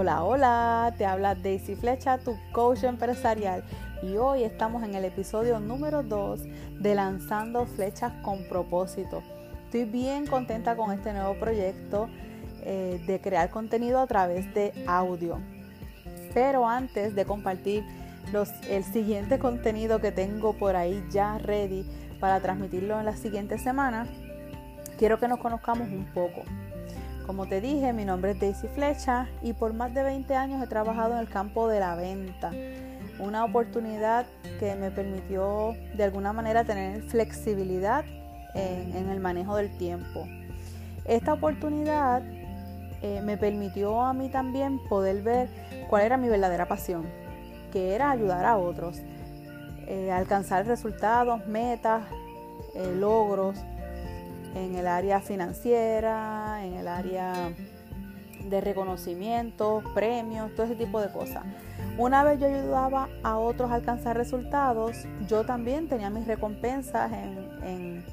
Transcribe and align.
Hola, 0.00 0.22
hola, 0.22 0.94
te 0.96 1.04
habla 1.04 1.34
Daisy 1.34 1.74
Flecha, 1.74 2.18
tu 2.18 2.38
coach 2.52 2.84
empresarial. 2.84 3.64
Y 4.00 4.16
hoy 4.16 4.44
estamos 4.44 4.84
en 4.84 4.94
el 4.94 5.04
episodio 5.04 5.58
número 5.58 6.04
2 6.04 6.44
de 6.78 6.94
Lanzando 6.94 7.66
Flechas 7.66 8.12
con 8.22 8.44
propósito. 8.44 9.24
Estoy 9.64 9.86
bien 9.86 10.28
contenta 10.28 10.76
con 10.76 10.92
este 10.92 11.12
nuevo 11.12 11.34
proyecto 11.40 12.08
eh, 12.62 13.02
de 13.08 13.20
crear 13.20 13.50
contenido 13.50 13.98
a 13.98 14.06
través 14.06 14.54
de 14.54 14.72
audio. 14.86 15.40
Pero 16.32 16.68
antes 16.68 17.16
de 17.16 17.24
compartir 17.24 17.82
el 18.70 18.84
siguiente 18.84 19.40
contenido 19.40 20.00
que 20.00 20.12
tengo 20.12 20.52
por 20.52 20.76
ahí 20.76 21.04
ya 21.10 21.38
ready 21.38 21.84
para 22.20 22.38
transmitirlo 22.38 23.00
en 23.00 23.04
la 23.04 23.16
siguiente 23.16 23.58
semana, 23.58 24.06
quiero 24.96 25.18
que 25.18 25.26
nos 25.26 25.40
conozcamos 25.40 25.88
un 25.88 26.04
poco. 26.14 26.44
Como 27.28 27.44
te 27.44 27.60
dije, 27.60 27.92
mi 27.92 28.06
nombre 28.06 28.30
es 28.30 28.40
Daisy 28.40 28.68
Flecha 28.68 29.28
y 29.42 29.52
por 29.52 29.74
más 29.74 29.92
de 29.92 30.02
20 30.02 30.34
años 30.34 30.62
he 30.62 30.66
trabajado 30.66 31.12
en 31.12 31.18
el 31.18 31.28
campo 31.28 31.68
de 31.68 31.78
la 31.78 31.94
venta. 31.94 32.50
Una 33.20 33.44
oportunidad 33.44 34.24
que 34.58 34.74
me 34.76 34.90
permitió 34.90 35.74
de 35.94 36.04
alguna 36.04 36.32
manera 36.32 36.64
tener 36.64 37.02
flexibilidad 37.02 38.06
en, 38.54 39.10
el 39.10 39.20
manejo 39.20 39.56
del 39.56 39.76
tiempo. 39.76 40.26
Esta 41.04 41.34
oportunidad 41.34 42.22
eh, 43.02 43.20
me 43.22 43.36
permitió 43.36 44.00
a 44.00 44.14
mí 44.14 44.30
también 44.30 44.78
poder 44.88 45.22
ver 45.22 45.50
cuál 45.90 46.04
era 46.04 46.16
mi 46.16 46.30
verdadera 46.30 46.66
pasión, 46.66 47.04
que 47.70 47.94
era 47.94 48.10
ayudar 48.10 48.46
a 48.46 48.56
otros, 48.56 49.02
eh, 49.86 50.10
alcanzar 50.10 50.66
resultados, 50.66 51.46
metas, 51.46 52.04
eh, 52.74 52.94
logros 52.96 53.58
en 54.64 54.74
el 54.74 54.86
área 54.86 55.20
financiera, 55.20 56.64
en 56.64 56.74
el 56.74 56.88
área 56.88 57.52
de 58.44 58.60
reconocimiento, 58.60 59.82
premios, 59.94 60.54
todo 60.54 60.66
ese 60.66 60.76
tipo 60.76 61.00
de 61.00 61.10
cosas. 61.12 61.44
Una 61.96 62.24
vez 62.24 62.40
yo 62.40 62.46
ayudaba 62.46 63.08
a 63.22 63.38
otros 63.38 63.70
a 63.70 63.74
alcanzar 63.74 64.16
resultados, 64.16 65.04
yo 65.28 65.44
también 65.44 65.88
tenía 65.88 66.10
mis 66.10 66.26
recompensas 66.26 67.10
en, 67.62 68.04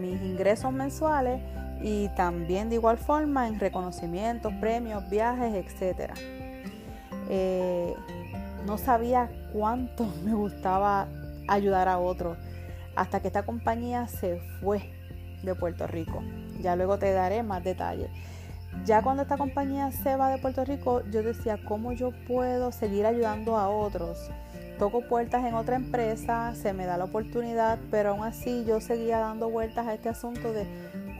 mis 0.00 0.22
ingresos 0.22 0.72
mensuales 0.72 1.42
y 1.82 2.08
también 2.16 2.70
de 2.70 2.76
igual 2.76 2.96
forma 2.96 3.46
en 3.48 3.60
reconocimientos, 3.60 4.52
premios, 4.54 5.08
viajes, 5.10 5.54
etc. 5.54 6.12
Eh, 7.28 7.94
no 8.64 8.78
sabía 8.78 9.30
cuánto 9.52 10.06
me 10.24 10.34
gustaba 10.34 11.06
ayudar 11.46 11.88
a 11.88 11.98
otros 11.98 12.38
hasta 12.96 13.20
que 13.20 13.28
esta 13.28 13.42
compañía 13.42 14.06
se 14.08 14.40
fue 14.60 14.90
de 15.44 15.54
Puerto 15.54 15.86
Rico. 15.86 16.22
Ya 16.60 16.76
luego 16.76 16.98
te 16.98 17.12
daré 17.12 17.42
más 17.42 17.62
detalles. 17.62 18.10
Ya 18.84 19.02
cuando 19.02 19.22
esta 19.22 19.38
compañía 19.38 19.92
se 19.92 20.16
va 20.16 20.30
de 20.30 20.38
Puerto 20.38 20.64
Rico, 20.64 21.02
yo 21.10 21.22
decía, 21.22 21.58
¿cómo 21.64 21.92
yo 21.92 22.10
puedo 22.26 22.72
seguir 22.72 23.06
ayudando 23.06 23.56
a 23.56 23.68
otros? 23.68 24.30
Toco 24.78 25.02
puertas 25.02 25.44
en 25.44 25.54
otra 25.54 25.76
empresa, 25.76 26.54
se 26.54 26.72
me 26.72 26.84
da 26.84 26.98
la 26.98 27.04
oportunidad, 27.04 27.78
pero 27.90 28.10
aún 28.10 28.24
así 28.24 28.64
yo 28.66 28.80
seguía 28.80 29.20
dando 29.20 29.48
vueltas 29.48 29.86
a 29.86 29.94
este 29.94 30.08
asunto 30.08 30.52
de 30.52 30.66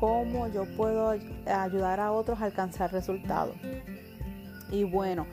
cómo 0.00 0.48
yo 0.48 0.64
puedo 0.76 1.14
ayudar 1.46 2.00
a 2.00 2.10
otros 2.10 2.40
a 2.40 2.46
alcanzar 2.46 2.90
resultados. 2.90 3.54
Y 4.70 4.84
bueno, 4.84 5.26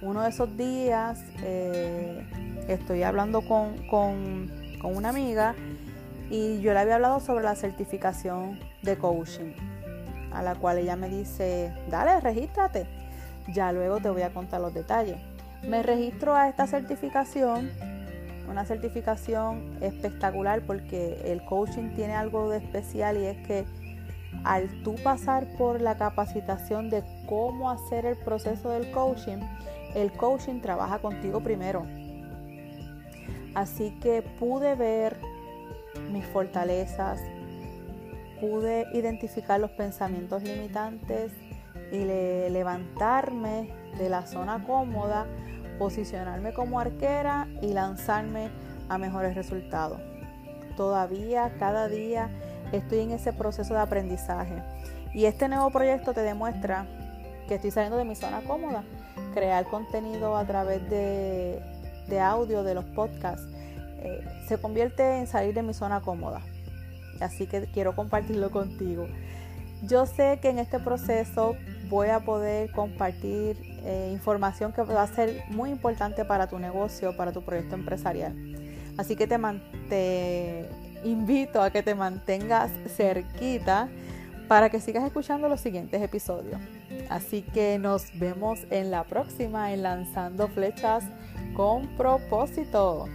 uno 0.00 0.22
de 0.22 0.30
esos 0.30 0.56
días 0.56 1.22
eh, 1.42 2.26
estoy 2.66 3.02
hablando 3.02 3.42
con, 3.42 3.86
con, 3.88 4.50
con 4.80 4.96
una 4.96 5.10
amiga 5.10 5.54
y 6.30 6.60
yo 6.60 6.72
le 6.72 6.80
había 6.80 6.96
hablado 6.96 7.20
sobre 7.20 7.44
la 7.44 7.54
certificación 7.54 8.58
de 8.82 8.96
coaching, 8.96 9.52
a 10.32 10.42
la 10.42 10.54
cual 10.54 10.78
ella 10.78 10.96
me 10.96 11.08
dice, 11.08 11.72
dale, 11.88 12.20
regístrate. 12.20 12.86
Ya 13.52 13.70
luego 13.72 14.00
te 14.00 14.10
voy 14.10 14.22
a 14.22 14.32
contar 14.32 14.60
los 14.60 14.74
detalles. 14.74 15.18
Me 15.62 15.82
registro 15.82 16.34
a 16.34 16.48
esta 16.48 16.66
certificación, 16.66 17.70
una 18.48 18.64
certificación 18.64 19.76
espectacular 19.80 20.62
porque 20.62 21.20
el 21.24 21.44
coaching 21.44 21.94
tiene 21.94 22.14
algo 22.14 22.50
de 22.50 22.58
especial 22.58 23.16
y 23.18 23.26
es 23.26 23.36
que 23.46 23.64
al 24.44 24.68
tú 24.82 24.96
pasar 25.02 25.46
por 25.56 25.80
la 25.80 25.96
capacitación 25.96 26.90
de 26.90 27.02
cómo 27.28 27.70
hacer 27.70 28.04
el 28.04 28.16
proceso 28.16 28.70
del 28.70 28.90
coaching, 28.90 29.38
el 29.94 30.12
coaching 30.12 30.60
trabaja 30.60 30.98
contigo 30.98 31.40
primero. 31.40 31.86
Así 33.54 33.98
que 34.02 34.22
pude 34.22 34.74
ver 34.74 35.16
mis 36.10 36.24
fortalezas, 36.26 37.20
pude 38.40 38.86
identificar 38.92 39.60
los 39.60 39.70
pensamientos 39.70 40.42
limitantes 40.42 41.32
y 41.92 42.04
levantarme 42.50 43.70
de 43.98 44.08
la 44.08 44.26
zona 44.26 44.64
cómoda, 44.64 45.26
posicionarme 45.78 46.52
como 46.52 46.80
arquera 46.80 47.48
y 47.62 47.72
lanzarme 47.72 48.50
a 48.88 48.98
mejores 48.98 49.34
resultados. 49.34 50.00
Todavía, 50.76 51.54
cada 51.58 51.88
día, 51.88 52.30
estoy 52.72 53.00
en 53.00 53.12
ese 53.12 53.32
proceso 53.32 53.74
de 53.74 53.80
aprendizaje. 53.80 54.62
Y 55.14 55.24
este 55.24 55.48
nuevo 55.48 55.70
proyecto 55.70 56.12
te 56.12 56.20
demuestra 56.20 56.86
que 57.48 57.54
estoy 57.54 57.70
saliendo 57.70 57.96
de 57.96 58.04
mi 58.04 58.14
zona 58.14 58.42
cómoda. 58.42 58.84
Crear 59.32 59.64
contenido 59.64 60.36
a 60.36 60.44
través 60.44 60.88
de, 60.90 61.62
de 62.08 62.20
audio, 62.20 62.62
de 62.62 62.74
los 62.74 62.84
podcasts, 62.84 63.46
eh, 64.06 64.24
se 64.48 64.58
convierte 64.58 65.18
en 65.18 65.26
salir 65.26 65.54
de 65.54 65.62
mi 65.62 65.74
zona 65.74 66.00
cómoda. 66.00 66.40
Así 67.20 67.46
que 67.46 67.66
quiero 67.72 67.94
compartirlo 67.94 68.50
contigo. 68.50 69.06
Yo 69.82 70.06
sé 70.06 70.38
que 70.40 70.48
en 70.48 70.58
este 70.58 70.78
proceso 70.78 71.56
voy 71.88 72.08
a 72.08 72.20
poder 72.20 72.70
compartir 72.72 73.58
eh, 73.84 74.10
información 74.12 74.72
que 74.72 74.82
va 74.82 75.02
a 75.02 75.06
ser 75.06 75.44
muy 75.48 75.70
importante 75.70 76.24
para 76.24 76.46
tu 76.46 76.58
negocio, 76.58 77.16
para 77.16 77.32
tu 77.32 77.42
proyecto 77.42 77.74
empresarial. 77.74 78.34
Así 78.96 79.16
que 79.16 79.26
te, 79.26 79.38
te 79.88 80.68
invito 81.04 81.62
a 81.62 81.70
que 81.70 81.82
te 81.82 81.94
mantengas 81.94 82.70
cerquita 82.88 83.88
para 84.48 84.70
que 84.70 84.80
sigas 84.80 85.04
escuchando 85.04 85.48
los 85.48 85.60
siguientes 85.60 86.00
episodios. 86.00 86.60
Así 87.10 87.42
que 87.42 87.78
nos 87.78 88.18
vemos 88.18 88.60
en 88.70 88.90
la 88.90 89.04
próxima 89.04 89.72
en 89.72 89.82
Lanzando 89.82 90.48
Flechas 90.48 91.04
con 91.54 91.86
propósito. 91.96 93.08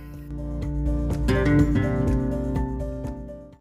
Música 1.32 2.01